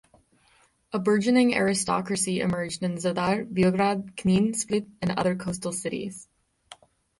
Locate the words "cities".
5.73-6.27